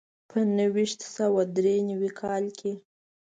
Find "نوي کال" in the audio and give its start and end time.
1.89-2.45